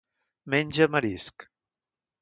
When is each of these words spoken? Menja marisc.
Menja 0.53 0.87
marisc. 0.87 1.47